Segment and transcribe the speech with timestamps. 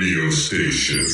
[0.00, 1.04] radio station.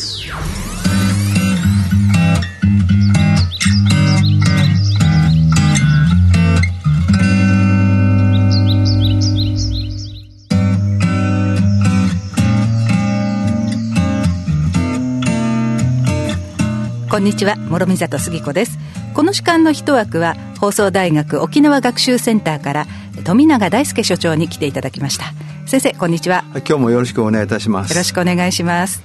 [17.10, 18.78] こんにちは諸見里杉子です
[19.14, 22.86] この時間の一枠は放送大学沖縄学習センターから
[23.24, 26.44] 富永大輔所長に来ていただきました先生こんにちは。
[26.54, 27.90] 今日もよろしくお願いいたします。
[27.90, 29.02] よろしくお願いします。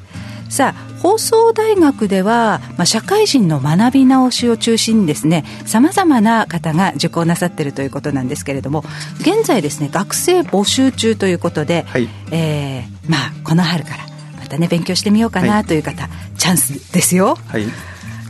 [0.47, 8.83] さあ放送大学では、まあ、社会人の学び直しを中心にですねさまざまな方が受講なさっているということなんですけれども
[9.21, 14.05] 現在ですね学生募集中ということで、はい、えー、まあ、この春から
[14.37, 17.37] またね勉強してみようかなという方、はい、チャンスですよ。
[17.47, 17.63] はい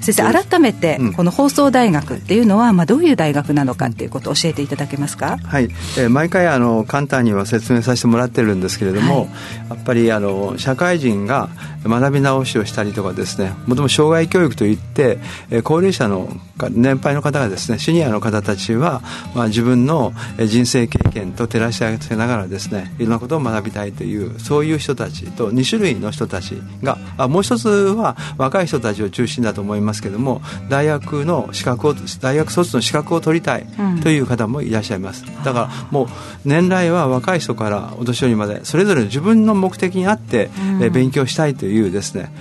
[0.01, 5.65] 先生改めてこの放送大学っていうのは、まあ、どういう大学なのかっていうことを教えていただけますか、はい、
[5.97, 9.29] えー、毎回あの簡単には説明させてもらってるんですけれども、はい、
[9.69, 11.49] やっぱりあの社会人が
[11.84, 16.29] 学び直しをしたりとかですねもともと障害教育といって、えー、高齢者の
[16.70, 19.01] 年配の方がですねシニアの方たちは、
[19.35, 33.65] まあ、自分の人生経験と照らし合わせながらですねいろんなことを学びたいというそういう人たちと2種類の人たちがあもう一つは若い人たちを中心だと思いますけども大学の資格を大学卒の資格を取りたい
[34.04, 36.07] という方もいらっしゃいます、うん、だからもう
[36.45, 40.49] 年代は若い人からお年寄りまでそれぞれ自分の目的にあって、
[40.82, 42.32] うん、勉強したいというですね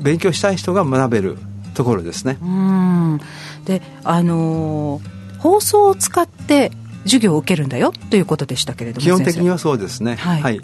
[0.00, 1.38] 勉強したい人が学べる
[1.80, 2.36] ところですね。
[2.42, 3.20] うん。
[3.64, 6.72] であのー、放送を使って
[7.04, 10.16] 授業を受けるんだよということでしたけれども基本的にはそうですね。
[10.16, 10.60] はい、はい、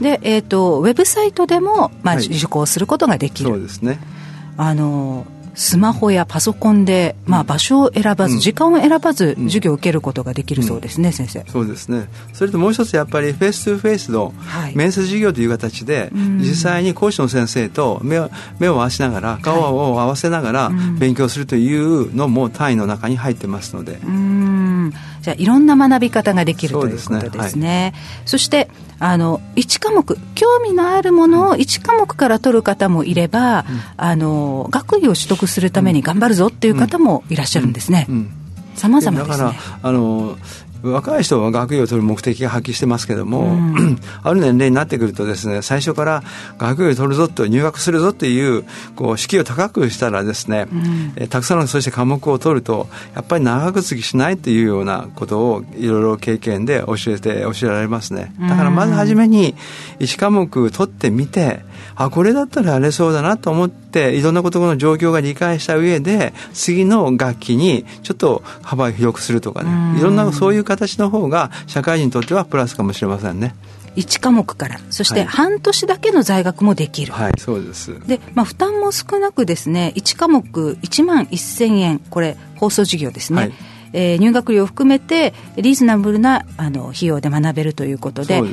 [0.00, 3.50] で、えーと、ウェブサイトでも、まあ、はい、受講することができる。
[3.50, 3.98] そうですね。
[4.56, 11.44] あのスマホやパソコンで、まあ、場所を選ばず、うん、時間を選ばず授業を受けることができるそうですね、うん、先生。
[11.50, 12.08] そうですね。
[12.34, 14.34] それともう一つやっぱりフェイス2フェイスの
[14.74, 23.98] 面接授業という形で、はい、実際に講師の先生と目を目を合わせながら顔を合わせながら勉強するというのも単位の中に入ってますので。
[24.04, 24.92] うん。
[25.22, 28.68] じゃあいろんな学び方ができるということですね、はい、そして
[28.98, 33.64] あの1科目興味のあるものを1科目から取る方もいれば、うん、
[33.96, 38.06] あの学位を取得するために頑張るぞっていう方もいらっしゃるんですね。
[38.74, 39.36] さまざまですね。
[39.38, 40.38] だからあの
[40.82, 46.22] 若い人は学位を取る目的が発揮してますけども、うん、 ある年齢になってくるとですね最初から
[46.58, 48.64] 学位を取るぞと入学するぞという
[48.94, 50.66] こう敷居を高くしたらですね、
[51.18, 58.34] うん、たくさんのそして科目を取るとやっぱり長く続きしないというようなことをいろいろ経験で教えて教えられますね。
[58.40, 59.54] だからまず初めに
[59.98, 61.60] 1科目取ってみて
[61.96, 69.98] あこれだったらやれそうだなと思っていろんなことの状況が理解した上で次の楽器にちょっと幅を広くするとかね。
[69.98, 73.54] いろんなそういう形の方が社会人にとってはプラスかもしれませんね。
[73.96, 74.78] 1科目から。
[74.90, 77.98] そして半年だけの在学もできる、はい、はい、そうです。
[78.06, 80.42] で、まあ、負担も少なくですね1科目
[80.82, 81.98] 1万1000円。
[81.98, 83.52] これ放送授業ですね、はい
[83.92, 88.48] えー、入学料を含めてリーズナブルなあの費用で学べるということで、ね、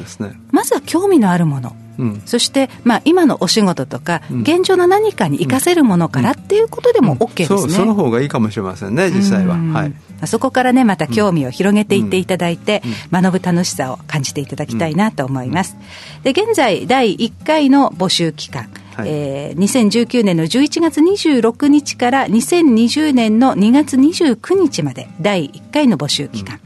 [0.51, 9.93] まずは興味のあるもの、うん、そして、まあ、今のお仕事とか、うん、現状の何かに生かせるものからっていうことでも OK ですね、そその方がいいかもしれませんね実際は、はい、
[10.27, 15.77] そこからねまた興味を広げていっていただいて、学ぶ楽しさを感じていただきたいなと思います、
[16.23, 26.59] で現在第1回の募集期間はい、えー、2019年の11月26日から2020年の2月29日まで第1回の募集期間、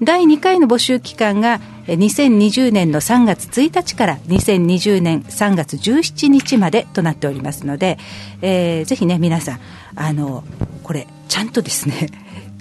[0.00, 7.98] うん、第2回の募集期間が2020年の3月1日から2020年3月17日までとなっておりますので、
[8.40, 9.60] えー、ぜひね皆さん
[9.96, 10.44] あの
[10.82, 12.08] これちゃんとですね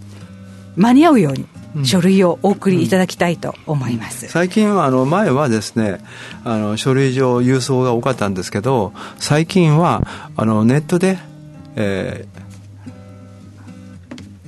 [0.76, 1.46] 間に合うように
[1.84, 6.00] 書類をお送りいただきたいと思います、うん、最近はあの前はですね
[6.44, 10.04] あの書類上郵送が多かったんですけど最近は
[10.36, 11.18] あのネットで、
[11.76, 12.26] え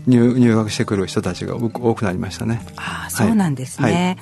[0.08, 2.62] ー、入入学してくる人たちが多くなりましたね。
[2.76, 4.18] ああそうなんですね、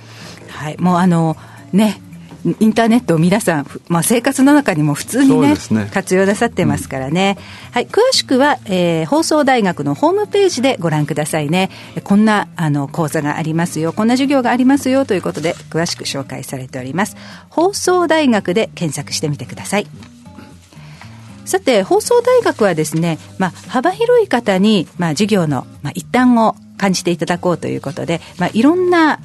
[0.48, 1.36] はい、はい、もうあの
[1.74, 2.02] ね
[2.46, 5.90] インターネットを皆さん、まあ、生活の中にも普通にね、ね。
[5.94, 7.38] 活用なさってますからね、
[7.70, 11.70] うん、はい、詳しくは、えー、放送大学のホームページでご覧くださいね。
[12.04, 13.94] こんなあの講座がありますよ。
[13.94, 15.06] こんな授業がありますよ。
[15.06, 17.16] ということで詳しく紹介されております。
[17.50, 19.88] 放送大学で検索してみてください。
[21.46, 29.20] さて放送大学はですね、まあ、幅広い方に、まあ、授業の、まあ、一端を感じていただこうということで、まあ、いろんな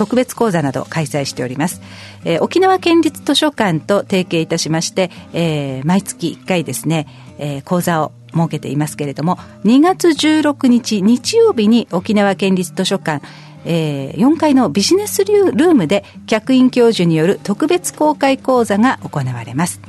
[0.00, 1.82] 特別講座など開催しております、
[2.24, 7.06] えー、沖縄県立図書館と提携いたしまして、えー、毎月1回ですね、
[7.38, 13.22] えー、講座を設けていますけれども2月16日日曜日に沖縄県立図書館
[13.66, 19.82] えー、4階のビジネスルームで客員教授による特別公開講座が行われます。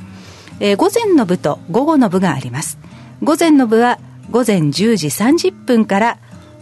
[0.60, 2.76] えー、午前の部と午後の部があります。
[3.22, 3.98] 午前の部は
[4.30, 6.18] 午前10時30分から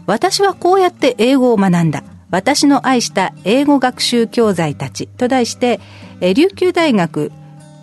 [0.06, 2.04] 私はこうやって英語を学んだ。
[2.30, 5.80] 私の愛した英語学習教材たちと題して、
[6.20, 7.32] え、琉球大学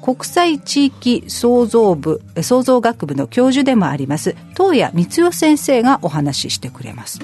[0.02, 7.20] 国際地域創造部創造学部の教授でもあります東谷光代先生がお話ししてくれます。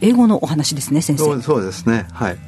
[0.00, 1.40] 英語のお話ですね先生。
[1.42, 2.06] そうですね。
[2.12, 2.38] はい。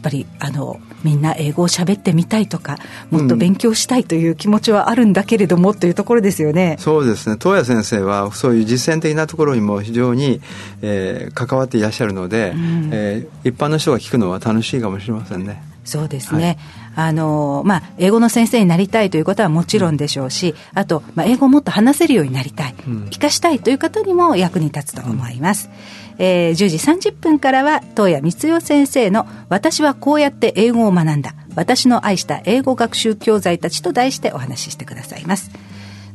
[0.00, 2.78] ぱりあのみんな英語を喋ってみたいとか
[3.10, 6.76] もっと勉強したいという気持ちはあるんだけれども、うん、というところですよね。
[6.78, 7.36] そうですね。
[7.40, 10.40] 東谷先生はそういう実践的なところにも非常に、
[10.82, 15.62] えー、関わっていらっしゃるので、うん、えー、一般の人が聞くのは楽しいかもしれませんね。
[15.84, 16.58] そうですね、はい、
[16.96, 31.34] あのまあ、英語の先生になりたいということはもちろんでしょうし、うん、あと、まあ、英語をもっと話せるようになりたい、うん、生かしたいという方にも役に立つと思います、うん、えー、10時30分からは東谷光代先生の「私はこうやって英語を学んだ。
[31.56, 35.50] 私の愛した英語学習教材たち」と題してお話ししてくださいます。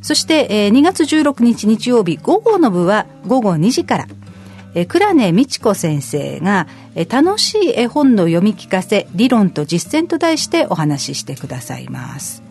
[0.02, 4.06] そして、えー、2月16日日曜日午後の部は午後2時から
[4.74, 12.42] 「え倉根美智子先生が、え楽しい絵本の読み聞かせ理論と実践と題してお話ししてくださいます。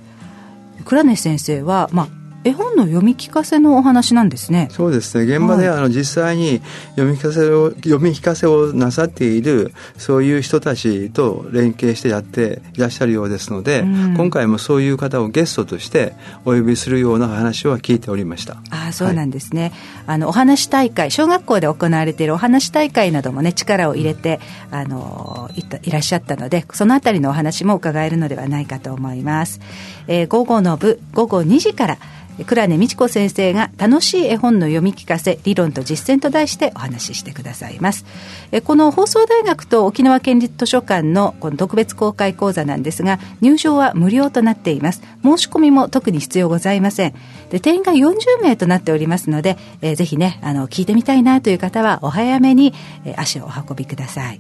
[0.86, 4.68] 倉根先生は、まあ、絵本の読み聞かせのお話なんですね。
[4.70, 5.24] そうですね。
[5.24, 6.62] 現場で、あの実際に
[6.92, 16.14] 読み聞かせを読み聞かせをなさっているそういう人たちと連携してやっていらっしゃるようですので、うん、今回もそういう方をゲストとして
[16.46, 18.58] お呼びするような話は聞いておりました。
[18.70, 19.74] あそうなんですね、
[20.06, 24.40] はい、あのお話大会小学校で行われているお話大会などもね力を入れて、
[24.72, 25.50] うん、あの
[25.82, 29.60] いらっしゃったのでそのあたりのお話も伺えるのではないかと思います、
[30.08, 31.98] えー、午後の部午後2時から
[32.44, 38.06] 倉根美智子先生が楽しい絵本の読み聞かせ理論と実践と題してお話ししてくださいます。
[38.66, 45.02] この放送大学と沖縄県立図書館のこの特別公開講座なんですが入場は無料となっています。
[45.24, 47.14] 申し込みも特に必要ございません。
[47.50, 52.74] で定員が40名となっておりますので、えー、ぜひねあの聞いてみたいなという方はお早めに、
[53.06, 54.40] え、足をお運びください。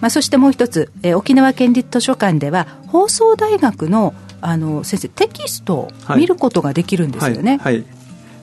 [0.00, 7.58] まあ、そしてもう一つ、えー、沖縄県立図書館では放送大学のあの先生テキストを見ることができるんですよね。
[7.62, 7.97] はい、はい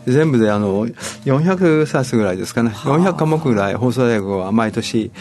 [0.05, 5.11] 全部であの400冊ぐらいですかね、400科目ぐらい放送大学は毎年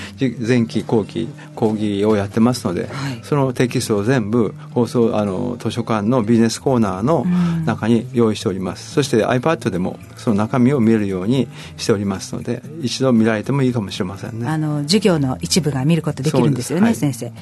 [0.46, 7.24] 前期後期講義をやってますので、はい、そのテキストを全部放送あの図書館のビジネスコーナーの
[7.64, 14.48] 中に用意しております、うん、そして iPad でもその中身を見れるようにしておりますので一度見られてもいいかもしれませんね。
[14.48, 17.26] あの授業の一部が見ることできるんですよね、はい、先生。
[17.26, 17.34] で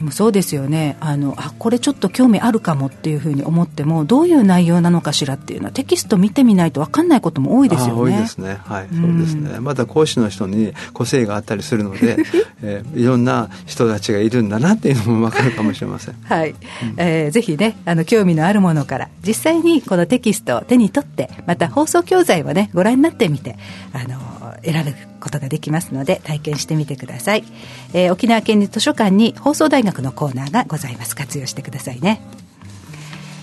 [0.00, 0.96] もそうですよね。
[1.00, 8.00] あのあこれちょっと興味あるかもっていうふうに思ってもどういう内容なのかしらっていうのはテキスト見てみないと分かんないことも多いですよね。
[8.00, 8.58] 多いですね。
[8.64, 9.60] はい、そうですね。
[9.60, 12.18] また講師の人に個性があったりするので、
[12.62, 16.14] えー、いろんな人たちがいるんだなっていうのもわかるかもしれません。
[16.22, 16.56] はい、うん、
[16.96, 23.56] えー、ぜひね、あの興味のあるものから実際にこのテキストを手に取って、また放送教材をねご覧になってみて、
[23.92, 27.44] あの選ぶことができますので体験してみてください、
[27.92, 32.20] えー、沖縄県立図書館に放送大学のコーナーがございます活用してくださいね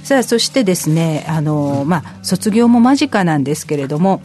[0.03, 4.21] さあそしてですねあの、まあ、卒業も間近なんですけれども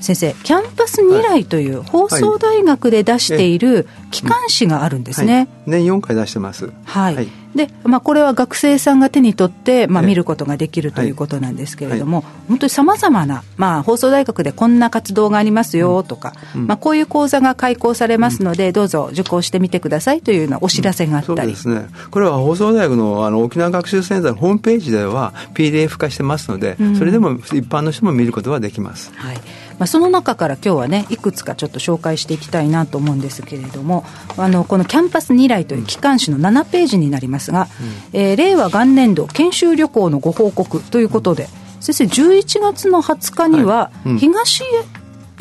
[0.00, 5.40] 先生キャンパス未来という放送大学で出している機関誌があるんですね、はい。
[5.40, 21.88] はい、年4回出してますはい、はい、で、まあ、これは学生さんが手に取って、まあ、見ることができるということなんですけれども、本当にさまざまな、まあ、放送大学でこんな活動がありますよとか、うん、まあ、こういう講座が開講されますので、どうぞ受講してみてくださいというようなお知らせがあったり、うん、そうですね。
[22.10, 29.12] これは放送大学のあの沖縄学習センターのホームページでは PDF 化してますので、それでも一般の人も見ることはできます。
[29.14, 29.36] はい。
[29.78, 34.04] まあ、その中から今日はねいくつかちょっと紹介していきたいなと思うんですけれども
[34.36, 37.68] あのこの「キャンパス未来」という機関誌の7ページになりますが、
[38.12, 41.44] うん、えー、令和元年度研修旅行のご報告ということで、
[41.76, 44.72] うん、先生11月の20日には東、はい。
[44.72, 44.86] うん、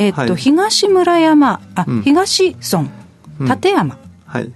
[0.06, 2.90] えー、っと、はい、東村山あ、東村
[3.40, 4.52] 立山、はい。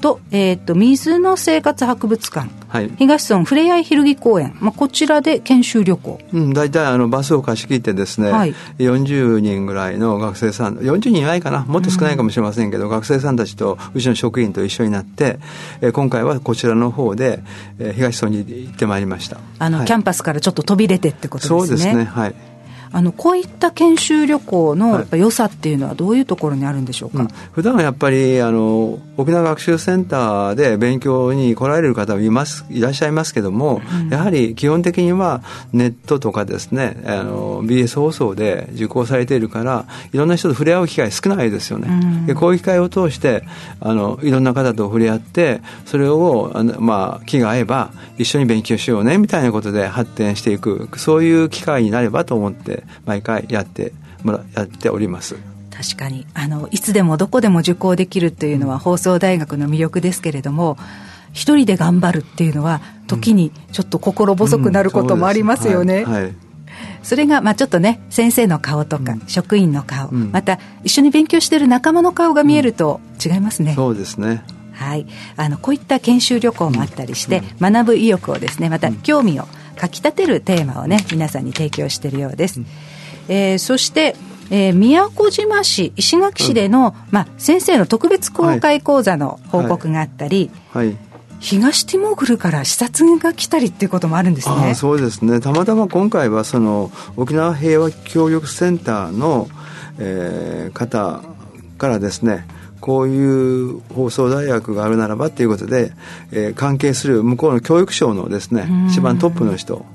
[0.00, 11.64] と,、えーと、水の生活博物館、はい、東村ふれあいひるぎ公園、まあ、こちらで研修旅行、うん、大体あのバスを貸し切ってですね、はい、40人ぐらいの学生さん40人いないかな？
[11.66, 15.38] もっと少ないかもしれませんけど、うん、学生さんたちとうちの職員と一緒になって、
[15.82, 17.44] えー、今回はこちらの方で、
[17.78, 19.38] えー、東村に行ってまいりました。
[19.60, 21.58] あの、はい、キャンパスからちょっと飛び出てってことですね。
[21.60, 22.04] そうですね。
[22.04, 22.53] はい
[22.94, 43.42] あのこういった研修旅行の良さっていうのはどういうところにあるんでしょうか、うん、普段はやっぱりあの沖縄学習センターで勉強に来られる方もいますいらっしゃいますけども、うん、やはり基本的にはネットとかですねあの BS 放送で受講されているからいろんな人と触れ合う機会少ないですよね、うん、でこういう機会を通して
[43.80, 55.36] あのいろんな方と触れ合ってそれをあの、まあ、気が合えば一緒に勉強しようねみたいなことで発展していくそういう機会になればと思って毎回やってもらやっております。
[55.70, 56.26] 確かに。
[56.34, 60.76] あのいつでもどこでも受講できるっていうのは放送大学の魅力ですけれども
[61.32, 66.06] 一人で頑張るっていうのは時にちょっと心細くなることもありますよね。
[67.02, 73.74] それが、まあ、ちょっとね先生の顔とか、うん、職員の顔、うん、また一緒に勉強している仲間の顔が見えると違いますね。
[73.74, 74.42] そうですね。
[74.72, 82.66] はい、あのこういった研修旅行もあったりして、学ぶ意欲をですねまた興味をかきたてるテーマをね皆さんに提供しているようです、うん、
[83.28, 84.16] えー、そして
[84.50, 90.96] えー、宮古島市石垣市での、うん、まあ、先生の特別公開講座の報告があったり、はい、はい。
[91.40, 94.74] 東ティモーグルから視察が来たりっていうこともあるんですね。
[94.74, 95.40] そうですね。
[95.40, 99.48] たまたま今回はその沖縄平和協力センターの、
[99.98, 101.22] えー、方
[101.76, 102.46] からですね
[102.84, 105.92] こういう放送大学があるならばということで、
[106.32, 109.86] えー、関係する向こうの教育省のですね一番トップの人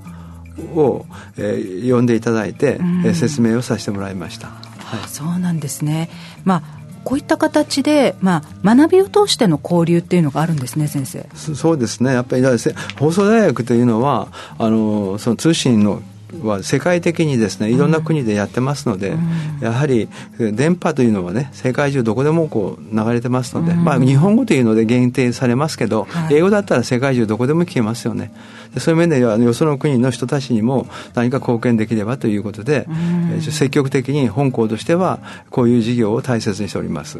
[0.73, 1.05] を、
[1.37, 6.09] えー、呼んでいただいて、えー、説明をさせてもらいました、はい、そうなんですね。
[6.45, 11.25] まあこういった形で、まあ、学びを通しての交流っていうのがあるんですね、先生。
[11.33, 12.43] そうですね、やっぱり
[12.99, 14.27] 放送大学というのは、
[14.57, 16.01] あのその通信の
[16.43, 20.07] は世界的にですねいろんな国でやってますので、うん、やはり
[20.37, 28.31] 電波というのはね世界中どこでもこう流れてますので、うん、まあ日本語というので限定されますけど、はい、英語だったら世界中どこでも聞けますよね。
[28.73, 32.85] でそういう面ではよその国の人たちにも何か貢献できればということで、
[33.31, 35.19] うん、積極的に本校としては
[35.49, 37.19] こういう事業を大切にしております。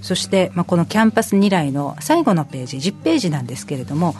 [0.00, 4.14] そして、まあ、このキャンパス未来の最後のページ10ページなんですけれども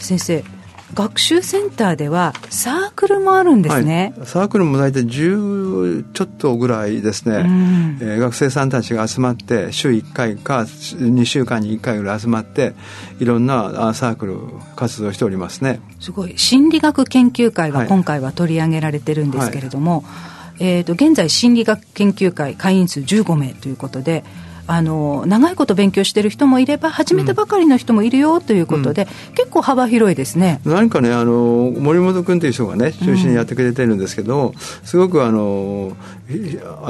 [0.00, 0.44] 先生
[0.94, 12.74] 学習センターではサークルもあるんですね、はい、サークルも大体10ちょっとぐらいですね、うん、えー、学生さんたちが集まって週1回か2週間に1回ぐらい集まって
[13.20, 14.38] いろんなサークル
[14.76, 15.80] 活動しておりますね。
[16.00, 16.36] すごい。
[16.36, 24.24] 心理学研究会が今回は取り上げられてるんですけれども、はい、えーと現在心理学研究会会員数15名ということで
[24.72, 30.62] あの長いこと勉強してる人もいれば始めたばかりの人もいるよということで、うん、結構幅広いですね。
[30.64, 35.94] 何かねあの森本君という人がね中心にやってくれてるんですけど、うん、すごくあの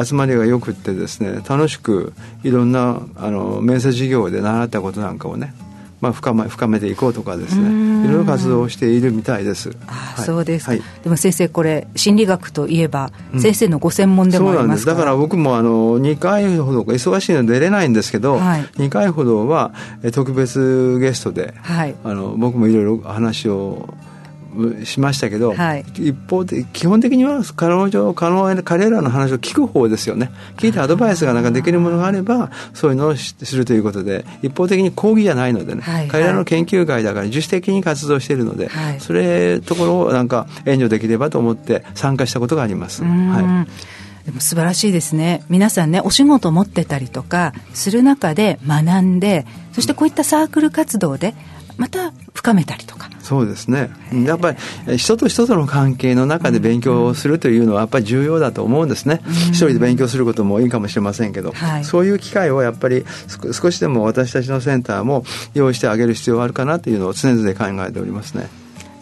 [0.01, 2.12] 集まりがよくってですね楽しく
[2.45, 5.53] いろんなあの面接授業で習ったことなんかをね
[6.02, 9.71] まあ、深め深めていこうとかですねいろいろ活動をしているみたいです。
[9.87, 19.73] あ、はい、そうです、はい、でも先生これ心理学といえば、先生のご専門でもありますだから僕もあの2回ほど忙しいので出れないんですけど、はい、2回ほどは
[20.12, 23.94] 特別ゲストで、はい、あの僕もいろいろ話を
[24.85, 30.30] しましたけど、はい、一方で基本的には彼女彼彼らの話を聞く方ですよね。
[30.56, 43.04] 聞いてアドバイスがなんかできるものがあればそういうのをするということで一方的に講義じゃないのでね、はい、彼らの研究会だから自主的に活動しているので、はい、それところをなんか援助できればと思って参加したことがあります。
[43.04, 44.02] はい。
[44.25, 45.42] でも素晴らしいですね。
[45.49, 51.35] 皆さんねお仕事持ってたりとかする中で学んでそしてこういったサークル活動で
[51.76, 53.11] また深めたりとか。
[53.21, 53.91] そうですね。
[54.26, 63.05] やっぱり人と人との関係の中で勉強をするというのはやっぱり重要だと思うんですね、うん、一人で勉強することもいいかもしれませんけど、はい、そういう機会をやっぱり
[63.52, 65.25] 少しでも私たちのセンターも
[65.55, 68.49] 用意してあげる必要があるかなというのを常々考えておりますね。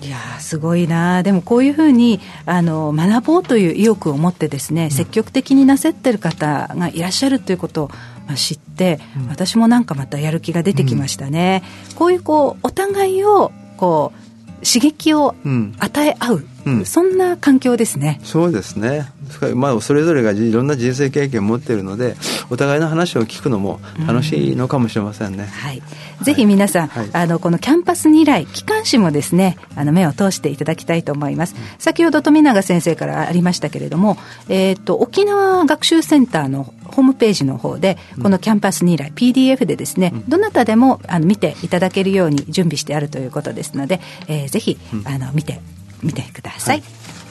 [0.02, 7.90] いやすごいなでもこういうふうにあの学ぼうという意欲を持ってですね、積極的になさってる方がいらっしゃるということを
[8.36, 15.34] 知って、うん、私もなんかまたやる気が出てきましたね、うん、こういうこうお互いをこう刺激を
[15.78, 18.20] 与え合う、うん、そんな環境ですね。
[18.24, 19.10] そうですね。
[19.54, 22.16] まあ、それぞれがいろんな人生経験を持っているので
[22.50, 25.82] お互いの話を聞くのも楽しいのかもしれませんね、はい、
[26.22, 34.16] ぜひ皆さん、はい、あのこのキャンパス未来機関誌もですねあの目を通していただきたいと思います、うん、先ほど富永先生からありましたけれども、
[34.48, 45.60] えーと、沖縄学習センターのホームページの方でこのキャンパス未来 PDF でですね、うん、どなたでもあの見ていただけるように準備してあるということですので、えー、ぜひ、あの見て
[46.02, 46.82] みてください、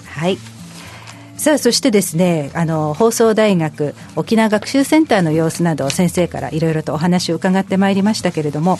[0.05, 0.59] はい、はい
[1.39, 8.77] さあそしてですねあの放送大学沖縄学習センターの様子など先生からいろいろとお話を伺ってまいりましたけれども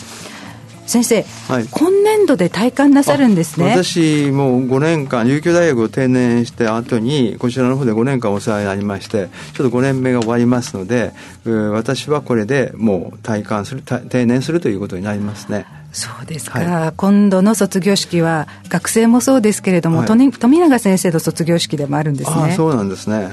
[0.90, 3.70] 先生、はい、今年度で退官なさるんですね。
[3.70, 11.12] 私もう5年間琉球大学を定年して後にこちらの方で5年間お世話になりましてちょっと5年目が終わりますので
[11.44, 22.52] 私はこれでもう退官する定年するということになりますねそうですか、はい、今度の卒業式は学生もそうですけれども、はい、富永先生の卒業式でもあるんですね。
[22.52, 23.30] そうなんですね、は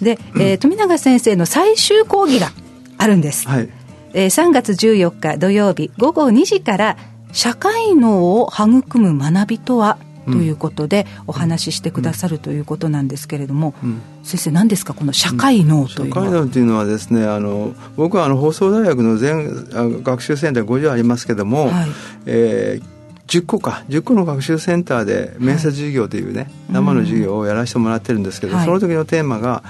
[0.00, 2.50] い、で、えー、富永先生の最終講義が
[2.98, 3.68] あるんです、はい。
[4.12, 6.96] えー、3月14日土曜日午後2時から
[7.32, 9.98] 社会脳を育む学びとは？
[10.24, 21.88] ということでお話ししてくださるということなんですけれども、うん、先生何ですかこの社会脳というのは、社会脳というのはですねあの僕はあの放送大学の全学習センター50ありますけども、はい、
[22.26, 22.93] えー
[23.26, 23.84] 10個か。
[23.88, 29.62] 10個の学習センターで面接授業というね、はい、生の授業をやらせてもらってるんですけど、うん、その時のテーマが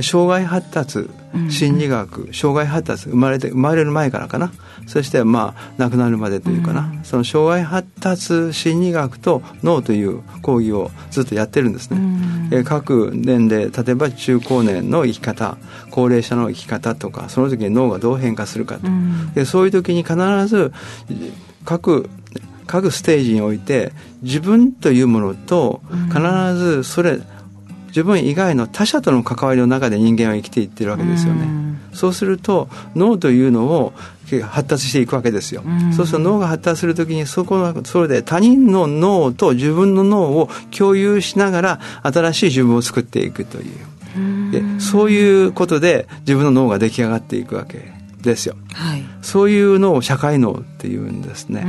[0.00, 1.08] 障害発達
[1.50, 4.52] 心理学、うん、障害発達生まれて生まれる前からかな。
[4.86, 11.98] そしてまあ亡くなるまでというかな、うん、その障害発達心理学と脳という講義をずっとやってるんですね、
[12.50, 15.56] えー、各年齢例えば中高年の生き方
[15.90, 18.88] 高齢者の生き方とかその時に脳がどう変化するかと、
[19.34, 20.16] でそういう時に必
[20.46, 20.72] ず
[21.64, 22.08] 各
[22.66, 23.92] 各ステージにおいて
[24.22, 26.20] 自分というものと必
[26.56, 27.20] ずそれ、
[27.88, 31.46] 自分以外の他者との関わりの中で人間は生きていってるわけですよね。
[31.92, 33.92] うそうすると脳というのを
[34.42, 35.62] 発達していくわけですよ。
[35.90, 43.92] うそうすると脳が発達するときにそこのそれで他人の脳と自分の脳を共有しながら新しい自分を作っていくという。
[44.50, 51.66] でそういうことで自分の脳が出来上がっていくわけですよ、はい、そういうのを社会脳っていうんですね。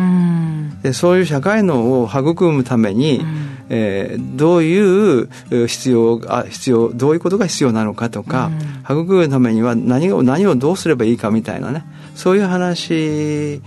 [0.83, 3.25] でそういう社会脳を育むために、
[3.69, 5.29] えー、どういう
[5.67, 8.51] 必要あ必要どういうことが必要なのかとか
[8.83, 11.85] 育むためには何を何をどうすればいいかみたいなね。
[12.15, 13.61] そういう話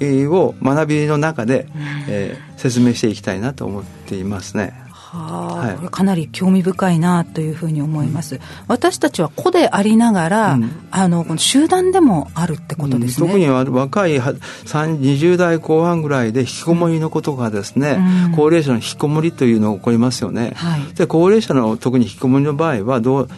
[0.00, 1.68] を学びの中で、
[2.08, 4.85] えー、説明していきたいなと思っていますね。
[5.08, 17.98] はあ、かなり興味深いなというふうに思います、うん、私たちは個でありながら、うん、あのこの集団でもあるってことですね、特に若い20代後半ぐらいで引きこもりのことがですね、
[18.34, 23.28] 高齢者の引きこもりというのが起こりますよね、はい、で高齢者の特に引きこもりの場合はどう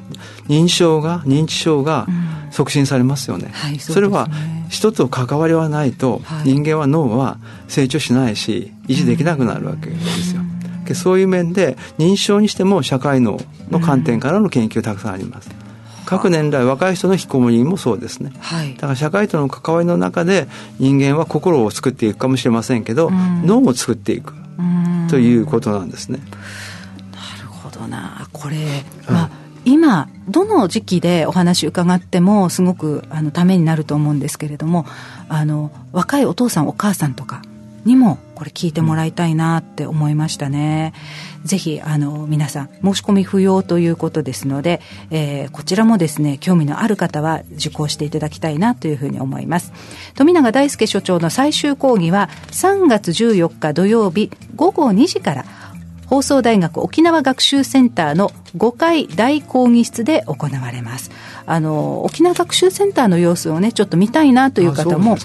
[0.49, 2.07] 認知症が認知症が
[2.51, 4.29] 促進されますよね、はい、そそれは
[4.71, 10.38] 人と関わりはないと、人間は脳は成長しないし維持できなくなるわけですよ、
[10.95, 13.39] そういう面で認知症にしても社会脳
[13.71, 15.51] の観点からの研究たくさんあります。
[16.05, 20.49] 各年代若い人の引きこもりもそうですね、はい、だから社会との関わりの中で
[20.79, 23.11] 人間は心を作っていくかもしれませんけど、
[23.45, 24.33] 脳も作っていく
[25.11, 26.21] ということなんですね。
[27.13, 28.27] なるほどな。
[28.33, 28.57] これ、
[29.07, 29.31] まあ、
[29.67, 34.87] 今どの時期でお話伺ってもすごくあのためになると思うんですけれども
[35.29, 37.43] あの若いお父さんお母さんとか
[37.85, 40.93] にもこれ聞いてもらいたいなって思いましたね。
[41.45, 49.73] ぜひあの皆さん申し込み不要ということですので、えー、こちらもですね興味のある方は受講していただきたいなというふうに思います
[50.15, 55.45] 富永大輔所長の最終講義は3月14日土曜日午後2時から
[56.07, 61.11] 放送大学沖縄学習センターの5階大講義室で行われます
[61.51, 65.17] あの沖縄学習センターの様子をねちょっと見たいなという方も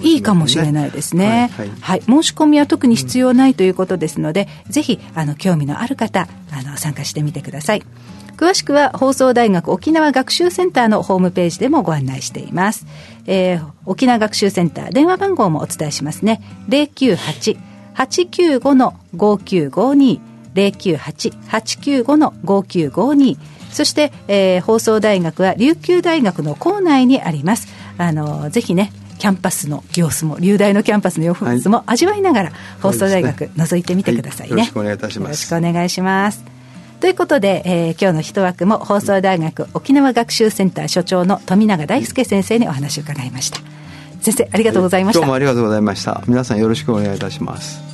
[0.00, 7.82] いいかもしれないですね、はい、はい、申し込みは特に必要ないということですので、うん、ぜひあの興味のある方あの参加してみてください。
[8.38, 12.86] 詳しくは放送大学沖縄学習センターのホームページでもご案内しています、
[13.26, 16.40] えー、沖縄学習センター電話番号もお伝えしますね。
[16.68, 17.58] 098
[17.98, 20.20] 895-5952
[20.58, 23.36] 098-895-5952
[23.70, 27.68] そして、えー、放送大学は琉球大学の構内にあります。
[27.98, 35.28] あのぜひねキャンパスの様子も琉大のキャンパスの様子も味わいながら、はい、放送大学覗いてみてくださいね、はい、よろしくお願いいたします。
[35.28, 36.44] よろしくお願いします。
[37.00, 43.60] ということで、えー、今日の一枠も放送大学沖縄学習センター所長の富永大介先生にお話を伺いました。
[44.20, 45.20] 先生ありがとうございました。
[45.20, 46.22] どうもありがとうございました。
[46.26, 47.87] 皆さんよろしくお願いいたします